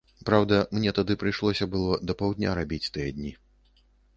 [0.27, 3.37] Праўда, мне тады прыйшлося было да паўдня рабіць тыя дні.